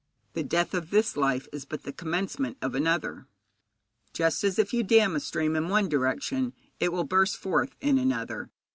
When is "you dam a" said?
4.73-5.19